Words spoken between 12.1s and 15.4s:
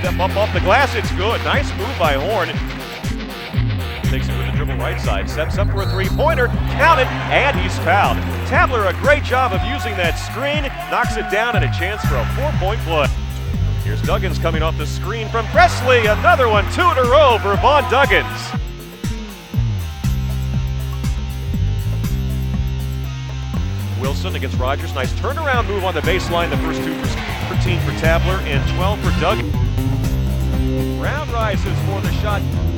a four-point play. Here's Duggins coming off the screen